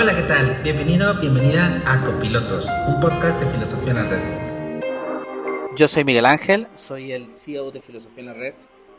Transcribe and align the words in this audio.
Hola, 0.00 0.14
¿qué 0.14 0.22
tal? 0.22 0.60
Bienvenido, 0.62 1.12
bienvenida 1.14 1.82
a 1.84 2.00
Copilotos, 2.04 2.68
un 2.86 3.00
podcast 3.00 3.40
de 3.40 3.50
filosofía 3.50 3.90
en 3.90 3.96
la 3.96 4.04
red. 4.04 5.74
Yo 5.74 5.88
soy 5.88 6.04
Miguel 6.04 6.24
Ángel, 6.24 6.68
soy 6.76 7.10
el 7.10 7.34
CEO 7.34 7.72
de 7.72 7.80
Filosofía 7.80 8.20
en 8.20 8.26
la 8.26 8.34
Red 8.34 8.54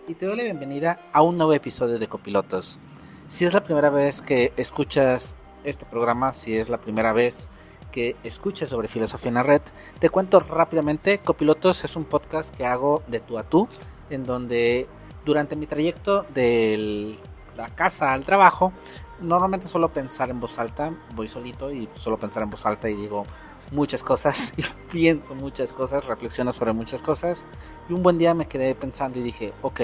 y 0.10 0.16
te 0.16 0.26
doy 0.26 0.36
la 0.36 0.44
bienvenida 0.44 1.00
a 1.14 1.22
un 1.22 1.38
nuevo 1.38 1.54
episodio 1.54 2.00
de 2.00 2.08
Copilotos. 2.10 2.82
Si 3.30 3.46
es 3.46 3.54
la 3.54 3.64
primera 3.64 3.90
vez 3.90 4.22
que 4.22 4.52
escuchas 4.58 5.38
este 5.64 5.86
programa, 5.86 6.34
si 6.34 6.58
es 6.58 6.68
la 6.68 6.82
primera 6.82 7.14
vez 7.14 7.50
que 7.94 8.18
escuchas 8.26 8.68
sobre 8.68 8.90
filosofía 8.90 9.30
en 9.30 9.36
la 9.36 9.44
red, 9.44 9.62
te 10.00 10.10
cuento 10.10 10.42
rápidamente, 10.42 11.20
Copilotos 11.20 11.86
es 11.86 11.96
un 11.96 12.04
podcast 12.04 12.54
que 12.54 12.66
hago 12.66 13.04
de 13.08 13.22
tú 13.22 13.38
a 13.38 13.44
tú, 13.44 13.70
en 14.10 14.26
donde 14.26 14.86
durante 15.24 15.56
mi 15.56 15.66
trayecto 15.66 16.26
de 16.34 17.16
la 17.60 17.76
casa 17.76 18.14
al 18.14 18.24
trabajo, 18.24 18.72
normalmente 19.20 19.68
suelo 19.68 19.92
pensar 19.92 20.30
en 20.30 20.40
voz 20.40 20.58
alta, 20.60 20.94
voy 21.14 21.28
solito 21.28 21.72
y 21.72 21.90
suelo 21.96 22.18
pensar 22.18 22.42
en 22.44 22.50
voz 22.50 22.66
alta 22.66 22.90
y 22.90 22.96
digo 22.96 23.26
muchas 23.72 24.02
cosas 24.02 24.54
y 24.58 24.64
pienso 24.92 25.36
muchas 25.36 25.74
cosas, 25.74 26.06
reflexiono 26.06 26.52
sobre 26.54 26.74
muchas 26.74 27.02
cosas 27.02 27.48
y 27.90 27.94
un 27.94 28.02
buen 28.02 28.18
día 28.18 28.34
me 28.34 28.48
quedé 28.48 28.74
pensando 28.76 29.20
y 29.20 29.24
dije, 29.24 29.54
ok, 29.62 29.82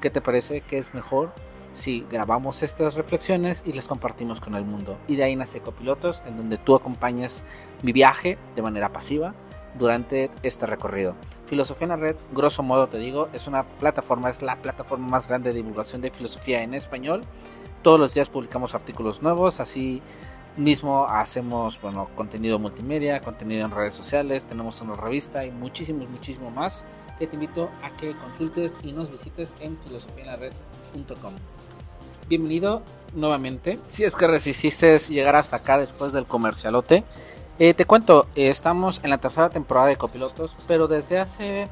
¿qué 0.00 0.10
te 0.10 0.20
parece 0.20 0.62
que 0.62 0.78
es 0.78 0.92
mejor 0.92 1.32
si 1.72 2.04
grabamos 2.10 2.62
estas 2.62 2.96
reflexiones 2.96 3.62
y 3.64 3.72
las 3.72 3.86
compartimos 3.86 4.40
con 4.40 4.56
el 4.56 4.64
mundo? 4.64 4.98
Y 5.06 5.14
de 5.14 5.24
ahí 5.24 5.36
nace 5.36 5.60
Copilotos, 5.60 6.22
en 6.26 6.36
donde 6.36 6.58
tú 6.58 6.74
acompañas 6.74 7.44
mi 7.82 7.92
viaje 7.92 8.38
de 8.56 8.62
manera 8.62 8.92
pasiva 8.92 9.34
durante 9.78 10.30
este 10.42 10.66
recorrido. 10.66 11.14
Filosofía 11.46 11.84
en 11.84 11.90
la 11.90 11.96
Red, 11.96 12.16
grosso 12.32 12.62
modo 12.62 12.88
te 12.88 12.98
digo, 12.98 13.28
es 13.32 13.46
una 13.46 13.64
plataforma, 13.64 14.30
es 14.30 14.42
la 14.42 14.60
plataforma 14.62 15.06
más 15.06 15.28
grande 15.28 15.50
de 15.50 15.56
divulgación 15.56 16.00
de 16.00 16.10
filosofía 16.10 16.62
en 16.62 16.74
español. 16.74 17.24
Todos 17.82 18.00
los 18.00 18.14
días 18.14 18.30
publicamos 18.30 18.74
artículos 18.74 19.22
nuevos, 19.22 19.60
así 19.60 20.02
mismo 20.56 21.06
hacemos 21.08 21.80
bueno, 21.80 22.08
contenido 22.14 22.58
multimedia, 22.58 23.20
contenido 23.20 23.64
en 23.64 23.72
redes 23.72 23.94
sociales, 23.94 24.46
tenemos 24.46 24.80
una 24.80 24.96
revista 24.96 25.44
y 25.44 25.50
muchísimos, 25.50 26.08
muchísimo 26.08 26.50
más 26.50 26.84
que 27.18 27.26
te 27.26 27.34
invito 27.34 27.70
a 27.82 27.90
que 27.96 28.16
consultes 28.16 28.78
y 28.82 28.92
nos 28.92 29.10
visites 29.10 29.54
en 29.60 29.78
filosofianared.com. 29.78 31.34
Bienvenido 32.28 32.82
nuevamente. 33.14 33.78
Si 33.84 34.04
es 34.04 34.14
que 34.16 34.26
resististe 34.26 34.96
llegar 34.98 35.36
hasta 35.36 35.56
acá 35.56 35.78
después 35.78 36.12
del 36.12 36.24
comercialote, 36.24 37.04
eh, 37.58 37.74
te 37.74 37.84
cuento, 37.84 38.26
eh, 38.34 38.48
estamos 38.48 39.00
en 39.04 39.10
la 39.10 39.18
tercera 39.18 39.50
temporada 39.50 39.86
de 39.88 39.96
Copilotos, 39.96 40.56
pero 40.66 40.88
desde 40.88 41.18
hace 41.18 41.68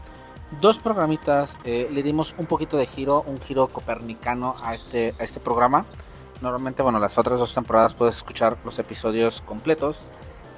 dos 0.61 0.79
programitas 0.79 1.59
eh, 1.65 1.89
le 1.91 2.03
dimos 2.03 2.35
un 2.39 2.47
poquito 2.47 2.77
de 2.77 2.87
giro, 2.87 3.23
un 3.27 3.41
giro 3.41 3.67
copernicano 3.69 4.55
a 4.63 4.75
este, 4.75 5.13
a 5.19 5.25
este 5.25 5.41
programa. 5.41 5.85
Normalmente, 6.41 6.83
bueno, 6.83 6.99
las 6.99 7.19
otras 7.19 7.39
dos 7.39 7.55
temporadas 7.55 7.95
puedes 7.95 8.17
escuchar 8.17 8.57
los 8.65 8.79
episodios 8.79 9.43
completos, 9.43 10.03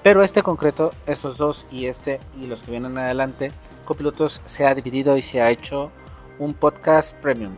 pero 0.02 0.22
este 0.22 0.42
concreto, 0.42 0.92
estos 1.06 1.36
dos 1.36 1.67
y 1.70 1.86
este 1.86 2.20
y 2.41 2.47
los 2.47 2.62
que 2.62 2.70
vienen 2.70 2.98
adelante, 2.98 3.52
Copilotos 3.84 4.42
se 4.45 4.67
ha 4.67 4.75
dividido 4.75 5.17
y 5.17 5.22
se 5.22 5.41
ha 5.41 5.50
hecho 5.50 5.91
un 6.39 6.55
podcast 6.55 7.17
premium. 7.17 7.56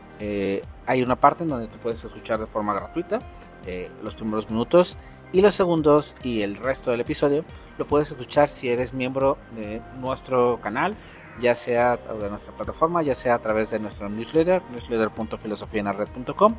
Hay 0.87 1.03
una 1.03 1.17
parte 1.17 1.43
en 1.45 1.51
donde 1.51 1.69
tú 1.69 1.79
puedes 1.79 2.03
escuchar 2.03 2.41
de 2.41 2.47
forma 2.47 2.75
gratuita 2.75 3.21
los 4.03 4.15
primeros 4.15 4.49
minutos 4.51 4.97
y 5.33 5.41
los 5.41 5.55
segundos 5.55 6.15
y 6.23 6.43
el 6.43 6.57
resto 6.57 6.91
del 6.93 7.01
episodio. 7.01 7.45
Lo 7.79 7.87
puedes 7.87 8.13
escuchar 8.13 8.49
si 8.49 8.69
eres 8.69 8.95
miembro 8.95 9.39
de 9.57 9.83
nuestro 10.01 10.61
canal, 10.61 10.97
ya 11.41 11.55
sea 11.55 11.97
de 11.97 12.31
nuestra 12.31 12.55
plataforma, 12.55 13.03
ya 13.03 13.15
sea 13.15 13.35
a 13.35 13.41
través 13.41 13.71
de 13.71 13.81
nuestro 13.81 14.09
newsletter, 14.09 14.63
newsletter.filosofianared.com 14.71 16.55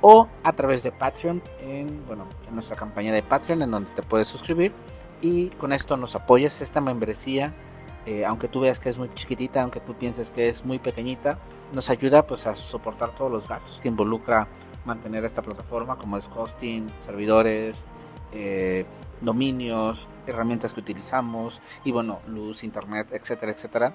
o 0.00 0.28
a 0.42 0.52
través 0.52 0.82
de 0.82 0.92
Patreon 0.92 1.42
en, 1.60 2.06
bueno, 2.06 2.26
en 2.46 2.54
nuestra 2.54 2.76
campaña 2.76 3.12
de 3.12 3.22
Patreon 3.22 3.62
en 3.62 3.70
donde 3.70 3.90
te 3.90 4.02
puedes 4.02 4.28
suscribir. 4.28 4.72
Y 5.20 5.48
con 5.50 5.72
esto 5.72 5.96
nos 5.96 6.14
apoyes 6.14 6.60
esta 6.60 6.80
membresía 6.80 7.52
eh, 8.06 8.24
aunque 8.24 8.48
tú 8.48 8.60
veas 8.60 8.80
que 8.80 8.88
es 8.88 8.98
muy 8.98 9.08
chiquitita, 9.10 9.62
aunque 9.62 9.80
tú 9.80 9.94
pienses 9.94 10.30
que 10.30 10.48
es 10.48 10.64
muy 10.64 10.78
pequeñita, 10.78 11.38
nos 11.72 11.90
ayuda 11.90 12.26
pues 12.26 12.46
a 12.46 12.54
soportar 12.54 13.14
todos 13.14 13.30
los 13.30 13.48
gastos 13.48 13.80
que 13.80 13.88
involucra 13.88 14.48
mantener 14.84 15.24
esta 15.24 15.42
plataforma, 15.42 15.96
como 15.96 16.16
es 16.16 16.30
hosting, 16.34 16.90
servidores, 16.98 17.86
eh, 18.32 18.86
dominios, 19.20 20.06
herramientas 20.26 20.74
que 20.74 20.80
utilizamos 20.80 21.60
y 21.84 21.92
bueno, 21.92 22.20
luz, 22.26 22.64
internet, 22.64 23.08
etcétera, 23.12 23.52
etcétera, 23.52 23.94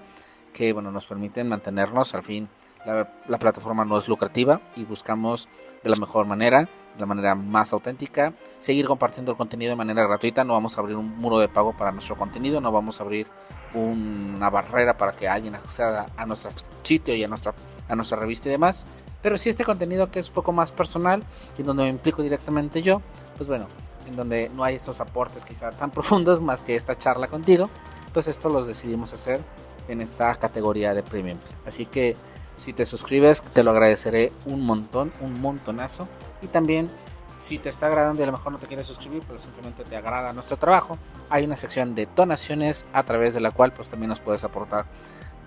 que 0.53 0.71
bueno, 0.71 0.91
nos 0.91 1.05
permiten 1.05 1.49
mantenernos 1.49 2.15
al 2.15 2.23
fin. 2.23 2.47
La, 2.85 3.09
la 3.27 3.37
plataforma 3.37 3.85
no 3.85 3.97
es 3.97 4.07
lucrativa 4.07 4.61
y 4.75 4.85
buscamos 4.85 5.47
de 5.83 5.89
la 5.89 5.95
mejor 5.95 6.25
manera, 6.25 6.61
de 6.61 6.99
la 6.99 7.05
manera 7.05 7.35
más 7.35 7.73
auténtica, 7.73 8.33
seguir 8.59 8.85
compartiendo 8.85 9.31
el 9.31 9.37
contenido 9.37 9.71
de 9.71 9.75
manera 9.75 10.05
gratuita. 10.05 10.43
No 10.43 10.53
vamos 10.53 10.77
a 10.77 10.81
abrir 10.81 10.95
un 10.95 11.17
muro 11.17 11.39
de 11.39 11.49
pago 11.49 11.75
para 11.75 11.91
nuestro 11.91 12.15
contenido, 12.15 12.61
no 12.61 12.71
vamos 12.71 12.99
a 12.99 13.03
abrir 13.03 13.27
una 13.73 14.49
barrera 14.49 14.95
para 14.97 15.11
que 15.11 15.27
alguien 15.27 15.55
acceda 15.55 16.07
a 16.15 16.25
nuestro 16.25 16.51
sitio 16.83 17.15
y 17.15 17.23
a 17.23 17.27
nuestra, 17.27 17.53
a 17.87 17.95
nuestra 17.95 18.19
revista 18.19 18.49
y 18.49 18.51
demás. 18.51 18.85
Pero 19.21 19.37
si 19.37 19.49
este 19.49 19.63
contenido 19.63 20.11
que 20.11 20.19
es 20.19 20.27
un 20.27 20.35
poco 20.35 20.51
más 20.51 20.71
personal 20.71 21.23
y 21.57 21.63
donde 21.63 21.83
me 21.83 21.89
implico 21.89 22.21
directamente 22.21 22.81
yo, 22.81 23.01
pues 23.37 23.47
bueno, 23.47 23.67
en 24.05 24.15
donde 24.17 24.49
no 24.49 24.65
hay 24.65 24.75
estos 24.75 24.99
aportes 24.99 25.45
quizá 25.45 25.71
tan 25.71 25.91
profundos 25.91 26.41
más 26.41 26.61
que 26.61 26.75
esta 26.75 26.95
charla 26.95 27.27
contigo, 27.27 27.69
pues 28.13 28.27
esto 28.27 28.49
los 28.49 28.67
decidimos 28.67 29.13
hacer 29.13 29.41
en 29.87 30.01
esta 30.01 30.33
categoría 30.35 30.93
de 30.93 31.03
premium. 31.03 31.37
Así 31.65 31.85
que 31.85 32.15
si 32.57 32.73
te 32.73 32.85
suscribes, 32.85 33.41
te 33.41 33.63
lo 33.63 33.71
agradeceré 33.71 34.31
un 34.45 34.65
montón, 34.65 35.11
un 35.21 35.41
montonazo. 35.41 36.07
Y 36.41 36.47
también, 36.47 36.89
si 37.37 37.57
te 37.57 37.69
está 37.69 37.87
agradando 37.87 38.21
y 38.21 38.23
a 38.23 38.27
lo 38.27 38.33
mejor 38.33 38.51
no 38.51 38.59
te 38.59 38.67
quieres 38.67 38.87
suscribir, 38.87 39.23
pero 39.27 39.39
simplemente 39.39 39.83
te 39.83 39.95
agrada 39.95 40.33
nuestro 40.33 40.57
trabajo, 40.57 40.97
hay 41.29 41.45
una 41.45 41.55
sección 41.55 41.95
de 41.95 42.07
donaciones 42.15 42.85
a 42.93 43.03
través 43.03 43.33
de 43.33 43.41
la 43.41 43.51
cual 43.51 43.71
pues 43.73 43.89
también 43.89 44.09
nos 44.09 44.19
puedes 44.19 44.43
aportar 44.43 44.85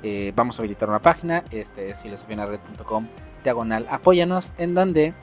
eh, 0.03 0.33
vamos 0.37 0.59
a 0.59 0.63
habilitar 0.63 0.89
una 0.89 1.01
página, 1.01 1.43
este 1.51 1.91
es 1.91 2.03
filosofianared.com 2.03 3.09
diagonal 3.43 3.87
apóyanos, 3.91 4.53
en 4.59 4.75
donde 4.75 5.15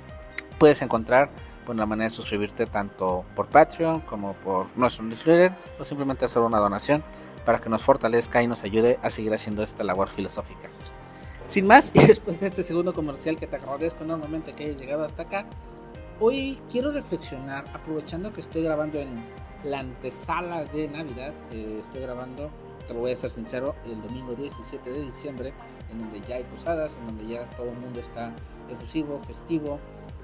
puedes 0.57 0.81
encontrar 0.81 1.29
bueno, 1.65 1.81
la 1.81 1.85
manera 1.85 2.05
de 2.05 2.09
suscribirte 2.09 2.65
tanto 2.65 3.25
por 3.35 3.47
Patreon 3.47 4.01
como 4.01 4.33
por 4.33 4.75
nuestro 4.77 5.05
newsletter 5.05 5.53
o 5.79 5.85
simplemente 5.85 6.25
hacer 6.25 6.41
una 6.41 6.59
donación 6.59 7.03
para 7.45 7.59
que 7.59 7.69
nos 7.69 7.83
fortalezca 7.83 8.41
y 8.41 8.47
nos 8.47 8.63
ayude 8.63 8.99
a 9.01 9.09
seguir 9.09 9.33
haciendo 9.33 9.63
esta 9.63 9.83
labor 9.83 10.09
filosófica. 10.09 10.69
Sin 11.47 11.67
más, 11.67 11.91
y 11.95 12.05
después 12.05 12.39
de 12.39 12.47
este 12.47 12.63
segundo 12.63 12.93
comercial 12.93 13.37
que 13.37 13.47
te 13.47 13.55
agradezco 13.55 14.03
enormemente 14.03 14.53
que 14.53 14.65
hayas 14.65 14.79
llegado 14.79 15.03
hasta 15.03 15.23
acá, 15.23 15.45
hoy 16.19 16.59
quiero 16.69 16.91
reflexionar, 16.91 17.65
aprovechando 17.73 18.31
que 18.33 18.41
estoy 18.41 18.63
grabando 18.63 18.99
en 18.99 19.23
la 19.63 19.79
antesala 19.79 20.65
de 20.65 20.87
Navidad, 20.87 21.33
eh, 21.51 21.77
estoy 21.79 22.01
grabando 22.01 22.49
te 22.87 22.93
lo 22.93 23.01
voy 23.01 23.11
a 23.11 23.15
ser 23.15 23.29
sincero, 23.29 23.75
el 23.85 24.01
domingo 24.01 24.35
17 24.35 24.91
de 24.91 25.01
diciembre, 25.01 25.53
en 25.89 25.99
donde 25.99 26.21
ya 26.21 26.35
hay 26.35 26.43
posadas, 26.43 26.97
en 26.97 27.05
donde 27.05 27.27
ya 27.27 27.43
todo 27.51 27.69
el 27.69 27.77
mundo 27.77 27.99
está 27.99 28.33
efusivo, 28.69 29.19
festivo. 29.19 29.79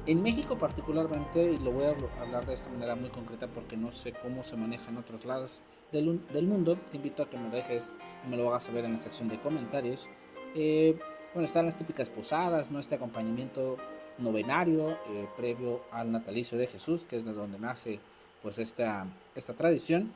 En 0.06 0.24
México 0.24 0.58
particularmente, 0.58 1.44
y 1.44 1.60
lo 1.60 1.72
voy 1.72 1.84
a 1.86 2.22
hablar 2.22 2.46
de 2.46 2.54
esta 2.54 2.70
manera 2.70 2.96
muy 2.96 3.10
concreta 3.10 3.48
porque 3.48 3.78
no 3.78 3.92
sé 3.92 4.14
cómo 4.14 4.44
se 4.44 4.58
maneja 4.58 4.90
en 4.90 4.98
otros 4.98 5.26
lados 5.26 5.62
del, 5.92 6.26
del 6.28 6.48
mundo, 6.48 6.78
te 6.90 6.98
invito 6.98 7.24
a 7.24 7.30
que 7.30 7.38
me 7.38 7.50
dejes 7.50 7.94
y 8.26 8.30
me 8.30 8.38
lo 8.38 8.50
hagas 8.50 8.64
saber 8.64 8.86
en 8.86 8.94
la 8.94 8.98
sección 8.98 9.28
de 9.28 9.40
comentarios. 9.40 10.08
Eh, 10.56 10.98
bueno, 11.34 11.46
están 11.46 11.66
las 11.66 11.78
típicas 11.78 12.10
posadas, 12.10 12.72
¿no? 12.72 12.80
este 12.80 12.96
acompañamiento 12.96 13.78
novenario 14.18 14.92
eh, 14.92 15.28
previo 15.38 15.82
al 15.92 16.12
natalicio 16.12 16.58
de 16.58 16.68
Jesús, 16.68 17.06
que 17.08 17.18
es 17.18 17.26
de 17.26 17.34
donde 17.34 17.60
nace 17.60 18.00
pues 18.42 18.58
esta, 18.58 19.06
esta 19.36 19.54
tradición 19.54 20.12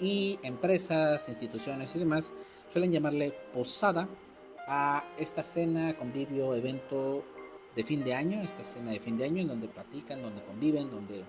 y 0.00 0.38
empresas, 0.42 1.28
instituciones 1.28 1.94
y 1.96 1.98
demás 1.98 2.32
suelen 2.68 2.92
llamarle 2.92 3.32
posada 3.52 4.08
a 4.66 5.04
esta 5.18 5.42
cena, 5.42 5.94
convivio, 5.96 6.54
evento 6.54 7.24
de 7.74 7.84
fin 7.84 8.04
de 8.04 8.14
año, 8.14 8.40
esta 8.42 8.64
cena 8.64 8.90
de 8.90 9.00
fin 9.00 9.16
de 9.16 9.24
año 9.24 9.42
en 9.42 9.48
donde 9.48 9.68
platican, 9.68 10.22
donde 10.22 10.42
conviven, 10.42 10.90
donde 10.90 11.24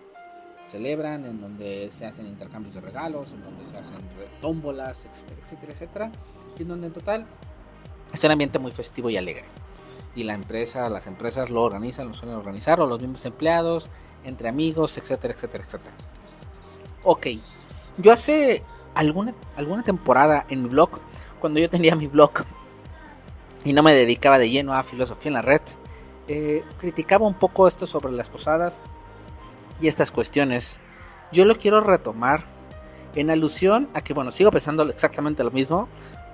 celebran, 0.68 1.26
en 1.26 1.40
donde 1.40 1.90
se 1.92 2.06
hacen 2.06 2.28
intercambios 2.28 2.76
de 2.76 2.82
regalos, 2.82 3.34
en 3.34 3.44
donde 3.44 3.66
se 3.66 3.78
hacen 3.78 3.98
tómbolas, 4.42 5.06
etcétera, 5.06 5.38
etcétera, 5.42 5.72
etcétera, 5.72 6.12
y 6.58 6.62
en 6.64 6.68
donde 6.68 6.88
en 6.88 6.94
total 6.94 7.26
es 8.12 8.24
un 8.24 8.32
ambiente 8.32 8.60
muy 8.60 8.72
festivo 8.72 9.10
y 9.10 9.18
alegre. 9.18 9.46
Y 10.16 10.24
la 10.24 10.34
empresa, 10.34 10.90
las 10.90 11.08
empresas 11.08 11.50
lo 11.50 11.64
organizan, 11.64 12.08
lo 12.08 12.14
suelen 12.14 12.38
organizar, 12.38 12.80
o 12.80 12.88
los 12.88 13.00
mismos 13.00 13.26
empleados, 13.26 13.90
entre 14.24 14.48
amigos, 14.48 14.98
etcétera, 14.98 15.34
etcétera, 15.34 15.64
etcétera. 15.64 15.96
Ok, 17.04 17.28
yo 17.98 18.12
hace 18.12 18.64
alguna, 18.94 19.34
alguna 19.56 19.84
temporada 19.84 20.46
en 20.50 20.64
mi 20.64 20.70
blog, 20.70 21.02
cuando 21.40 21.60
yo 21.60 21.70
tenía 21.70 21.96
mi 21.96 22.08
blog 22.08 22.32
y 23.66 23.74
no 23.74 23.84
me 23.84 23.94
dedicaba 23.94 24.38
de 24.38 24.50
lleno 24.50 24.74
a 24.74 24.84
filosofía 24.84 25.30
en 25.30 25.34
la 25.34 25.42
red, 25.42 25.62
eh, 26.28 26.64
criticaba 26.78 27.28
un 27.28 27.34
poco 27.34 27.68
esto 27.68 27.86
sobre 27.86 28.12
las 28.12 28.30
posadas 28.30 28.80
y 29.82 29.88
estas 29.88 30.12
cuestiones. 30.12 30.80
Yo 31.32 31.46
lo 31.46 31.56
quiero 31.58 31.82
retomar 31.82 32.46
en 33.16 33.30
alusión 33.30 33.90
a 33.94 34.02
que, 34.02 34.14
bueno, 34.14 34.32
sigo 34.32 34.52
pensando 34.52 34.84
exactamente 34.84 35.44
lo 35.44 35.52
mismo. 35.52 35.88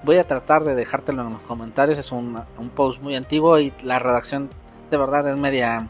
Voy 0.03 0.17
a 0.17 0.27
tratar 0.27 0.63
de 0.63 0.75
dejártelo 0.75 1.21
en 1.25 1.33
los 1.33 1.43
comentarios. 1.43 1.97
Es 1.97 2.11
un, 2.11 2.41
post 2.75 3.01
muy 3.01 3.15
antiguo 3.15 3.59
y 3.59 3.73
la 3.83 3.99
redacción 3.99 4.49
de 4.89 4.97
verdad 4.97 5.29
es 5.29 5.37
media 5.37 5.87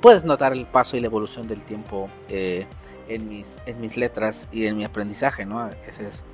puedes 0.00 0.24
notar 0.24 0.52
el 0.52 0.66
paso 0.66 0.96
y 0.96 1.00
la 1.00 1.06
evolución 1.06 1.48
del 1.48 1.64
tiempo 1.64 2.08
eh, 2.28 2.66
en, 3.08 3.28
mis, 3.28 3.60
en 3.66 3.80
mis 3.80 3.96
letras 3.96 4.48
y 4.52 4.66
en 4.66 4.76
mi 4.76 4.84
aprendizaje, 4.84 5.44
¿no? 5.44 5.68
Ese 5.86 6.08
es, 6.08 6.24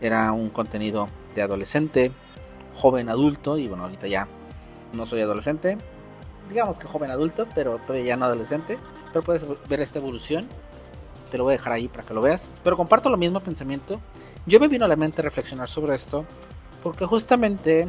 era 0.00 0.32
un 0.32 0.50
contenido 0.50 1.08
de 1.34 1.42
adolescente, 1.42 2.12
joven 2.72 3.08
adulto, 3.08 3.58
y 3.58 3.68
bueno, 3.68 3.84
ahorita 3.84 4.06
ya 4.06 4.26
no 4.92 5.06
soy 5.06 5.20
adolescente, 5.20 5.78
digamos 6.50 6.78
que 6.78 6.86
joven 6.86 7.10
adulto, 7.10 7.46
pero 7.54 7.78
todavía 7.78 8.08
ya 8.08 8.16
no 8.16 8.26
adolescente, 8.26 8.78
pero 9.12 9.22
puedes 9.22 9.46
ver 9.68 9.80
esta 9.80 9.98
evolución, 9.98 10.46
te 11.30 11.38
lo 11.38 11.44
voy 11.44 11.54
a 11.54 11.56
dejar 11.56 11.72
ahí 11.72 11.88
para 11.88 12.04
que 12.04 12.12
lo 12.12 12.20
veas, 12.20 12.48
pero 12.62 12.76
comparto 12.76 13.08
lo 13.08 13.16
mismo 13.16 13.40
pensamiento, 13.40 14.00
yo 14.46 14.60
me 14.60 14.68
vino 14.68 14.84
a 14.84 14.88
la 14.88 14.96
mente 14.96 15.22
reflexionar 15.22 15.68
sobre 15.68 15.94
esto, 15.94 16.26
porque 16.82 17.06
justamente 17.06 17.88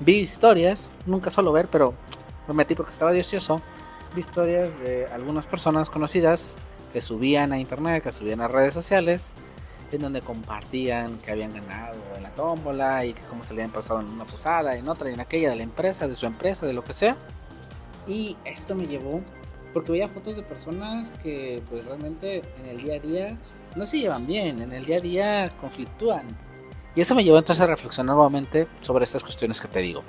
vi 0.00 0.12
historias, 0.16 0.92
nunca 1.06 1.30
solo 1.30 1.52
ver, 1.52 1.68
pero 1.68 1.94
me 2.48 2.54
metí 2.54 2.74
porque 2.74 2.92
estaba 2.92 3.12
delicioso 3.12 3.62
vi 4.14 4.20
historias 4.20 4.78
de 4.80 5.06
algunas 5.06 5.46
personas 5.46 5.90
conocidas 5.90 6.56
que 6.92 7.00
subían 7.00 7.52
a 7.52 7.58
internet, 7.58 8.02
que 8.02 8.12
subían 8.12 8.40
a 8.40 8.48
redes 8.48 8.72
sociales, 8.72 9.34
en 9.92 10.02
donde 10.02 10.20
compartían 10.20 11.18
que 11.18 11.30
habían 11.30 11.52
ganado 11.52 11.96
en 12.16 12.22
la 12.22 12.30
tómbola 12.30 13.04
y 13.04 13.12
que 13.12 13.22
cómo 13.22 13.42
se 13.42 13.54
le 13.54 13.62
habían 13.62 13.72
pasado 13.72 14.00
en 14.00 14.06
una 14.06 14.24
posada, 14.24 14.76
en 14.76 14.88
otra 14.88 15.10
y 15.10 15.14
en 15.14 15.20
aquella 15.20 15.50
de 15.50 15.56
la 15.56 15.62
empresa, 15.62 16.08
de 16.08 16.14
su 16.14 16.26
empresa, 16.26 16.66
de 16.66 16.72
lo 16.72 16.82
que 16.82 16.92
sea. 16.92 17.16
Y 18.06 18.36
esto 18.44 18.74
me 18.74 18.86
llevó 18.86 19.22
porque 19.72 19.92
veía 19.92 20.08
fotos 20.08 20.36
de 20.36 20.42
personas 20.42 21.10
que 21.22 21.62
pues 21.68 21.84
realmente 21.84 22.42
en 22.60 22.66
el 22.66 22.78
día 22.78 22.96
a 22.96 23.00
día 23.00 23.38
no 23.74 23.84
se 23.84 23.98
llevan 23.98 24.26
bien, 24.26 24.62
en 24.62 24.72
el 24.72 24.84
día 24.84 24.98
a 24.98 25.00
día 25.00 25.48
conflictúan. 25.60 26.36
Y 26.94 27.00
eso 27.00 27.14
me 27.14 27.24
llevó 27.24 27.38
entonces 27.38 27.60
a 27.60 27.66
reflexionar 27.66 28.14
nuevamente 28.14 28.68
sobre 28.80 29.04
estas 29.04 29.22
cuestiones 29.22 29.60
que 29.60 29.68
te 29.68 29.80
digo. 29.80 30.04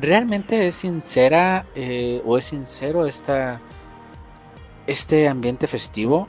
¿Realmente 0.00 0.66
es 0.66 0.74
sincera 0.74 1.66
eh, 1.74 2.22
o 2.24 2.38
es 2.38 2.46
sincero 2.46 3.06
esta, 3.06 3.60
este 4.86 5.28
ambiente 5.28 5.66
festivo? 5.66 6.26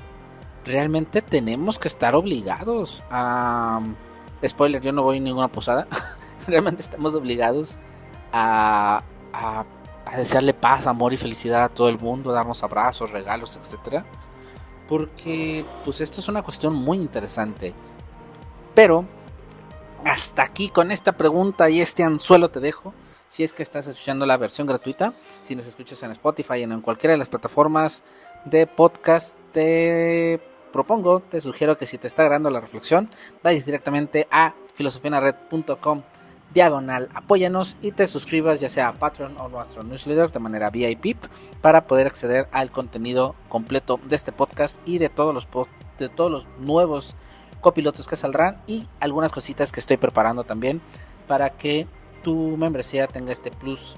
¿Realmente 0.68 1.22
tenemos 1.22 1.80
que 1.80 1.88
estar 1.88 2.14
obligados 2.14 3.02
a... 3.10 3.80
Spoiler, 4.46 4.82
yo 4.82 4.92
no 4.92 5.02
voy 5.02 5.18
a 5.18 5.20
ninguna 5.22 5.48
posada. 5.48 5.88
Realmente 6.48 6.82
estamos 6.82 7.16
obligados 7.16 7.80
a, 8.34 9.02
a, 9.32 9.66
desearle 10.18 10.54
paz, 10.54 10.86
amor 10.86 11.14
y 11.14 11.18
felicidad 11.18 11.64
a 11.64 11.70
todo 11.70 11.88
el 11.88 11.98
mundo, 11.98 12.32
a 12.32 12.34
darnos 12.34 12.64
abrazos, 12.64 13.12
regalos, 13.12 13.56
etc. 13.56 14.04
Porque 14.90 15.64
pues 15.86 16.02
esto 16.02 16.20
es 16.20 16.28
una 16.28 16.44
cuestión 16.44 16.76
muy 16.76 16.98
interesante. 16.98 17.74
Pero 18.76 19.06
hasta 20.04 20.44
aquí 20.44 20.68
con 20.68 20.92
esta 20.92 21.14
pregunta 21.14 21.70
y 21.70 21.80
este 21.80 22.04
anzuelo 22.04 22.50
te 22.50 22.60
dejo. 22.60 22.94
Si 23.30 23.46
es 23.46 23.54
que 23.54 23.64
estás 23.64 23.88
escuchando 23.88 24.26
la 24.26 24.36
versión 24.36 24.68
gratuita, 24.68 25.14
si 25.14 25.56
nos 25.56 25.66
escuchas 25.66 26.04
en 26.04 26.12
Spotify 26.12 26.64
en 26.64 26.82
cualquiera 26.82 27.14
de 27.14 27.20
las 27.20 27.30
plataformas 27.30 28.04
de 28.44 28.68
podcast, 28.68 29.38
te 29.54 30.57
propongo, 30.78 31.22
te 31.22 31.42
sugiero 31.42 31.76
que 31.76 31.88
si 31.88 31.98
te 31.98 32.06
está 32.06 32.22
agradando 32.22 32.52
la 32.52 32.60
reflexión, 32.60 33.10
vayas 33.42 33.66
directamente 33.66 34.28
a 34.30 34.54
filosofianared.com 34.76 36.04
diagonal 36.54 37.10
apóyanos 37.16 37.78
y 37.82 37.94
te 37.94 38.06
suscribas 38.06 38.60
ya 38.60 38.70
sea 38.70 38.90
a 38.90 38.94
Patreon 38.94 39.36
o 39.38 39.50
nuestro 39.50 39.82
newsletter 39.82 40.32
de 40.32 40.40
manera 40.40 40.70
VIP 40.70 41.18
para 41.62 41.88
poder 41.88 42.06
acceder 42.06 42.48
al 42.52 42.70
contenido 42.70 43.34
completo 43.50 44.00
de 44.08 44.16
este 44.16 44.32
podcast 44.32 44.80
y 44.86 45.00
de 45.00 45.10
todos 45.10 45.34
los 45.34 45.48
de 45.98 46.10
todos 46.10 46.32
los 46.32 46.48
nuevos 46.60 47.16
copilotos 47.60 48.08
que 48.08 48.16
saldrán 48.16 48.62
y 48.68 48.88
algunas 49.00 49.32
cositas 49.32 49.72
que 49.72 49.80
estoy 49.80 49.98
preparando 49.98 50.44
también 50.44 50.80
para 51.28 51.50
que 51.50 51.88
tu 52.24 52.56
membresía 52.56 53.08
tenga 53.08 53.32
este 53.32 53.50
plus 53.50 53.98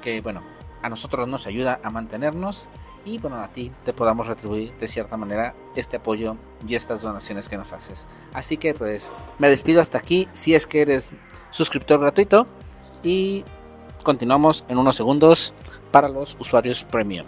que 0.00 0.20
bueno 0.20 0.42
a 0.84 0.90
nosotros 0.90 1.26
nos 1.26 1.46
ayuda 1.46 1.80
a 1.82 1.90
mantenernos 1.90 2.68
y 3.06 3.18
bueno 3.18 3.36
a 3.36 3.48
ti 3.48 3.72
te 3.84 3.94
podamos 3.94 4.26
retribuir 4.26 4.76
de 4.78 4.86
cierta 4.86 5.16
manera 5.16 5.54
este 5.74 5.96
apoyo 5.96 6.36
y 6.68 6.74
estas 6.74 7.00
donaciones 7.00 7.48
que 7.48 7.56
nos 7.56 7.72
haces. 7.72 8.06
Así 8.34 8.58
que 8.58 8.74
pues 8.74 9.10
me 9.38 9.48
despido 9.48 9.80
hasta 9.80 9.96
aquí 9.96 10.28
si 10.32 10.54
es 10.54 10.66
que 10.66 10.82
eres 10.82 11.14
suscriptor 11.48 12.00
gratuito 12.00 12.46
y 13.02 13.44
continuamos 14.02 14.66
en 14.68 14.76
unos 14.76 14.96
segundos 14.96 15.54
para 15.90 16.10
los 16.10 16.36
usuarios 16.38 16.84
premium 16.84 17.26